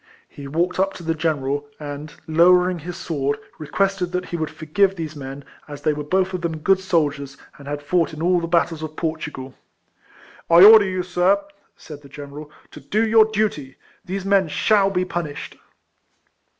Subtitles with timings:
[0.27, 4.95] He walked up to the general, and lowering his sword, requested that he would forgive
[4.95, 8.19] these men, as they were both of them good sol diers, and had fought in
[8.19, 9.53] all the battles of Portugal."
[10.49, 11.39] I order you^ sir,"
[11.77, 13.77] said the general, "to do your duty.
[14.03, 15.57] These men shall be punished."